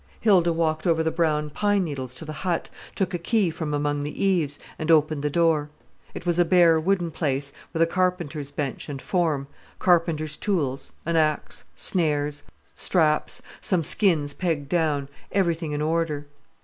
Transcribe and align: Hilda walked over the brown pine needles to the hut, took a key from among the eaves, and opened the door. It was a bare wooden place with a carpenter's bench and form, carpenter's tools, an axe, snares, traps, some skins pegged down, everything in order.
Hilda 0.19 0.51
walked 0.51 0.87
over 0.87 1.03
the 1.03 1.11
brown 1.11 1.51
pine 1.51 1.83
needles 1.83 2.15
to 2.15 2.25
the 2.25 2.33
hut, 2.33 2.71
took 2.95 3.13
a 3.13 3.19
key 3.19 3.51
from 3.51 3.71
among 3.71 3.99
the 3.99 4.23
eaves, 4.25 4.57
and 4.79 4.89
opened 4.89 5.21
the 5.23 5.29
door. 5.29 5.69
It 6.15 6.25
was 6.25 6.39
a 6.39 6.43
bare 6.43 6.79
wooden 6.79 7.11
place 7.11 7.53
with 7.71 7.83
a 7.83 7.85
carpenter's 7.85 8.49
bench 8.49 8.89
and 8.89 8.99
form, 8.99 9.45
carpenter's 9.77 10.37
tools, 10.37 10.91
an 11.05 11.17
axe, 11.17 11.65
snares, 11.75 12.41
traps, 12.75 13.43
some 13.61 13.83
skins 13.83 14.33
pegged 14.33 14.69
down, 14.69 15.07
everything 15.33 15.71
in 15.71 15.83
order. 15.83 16.25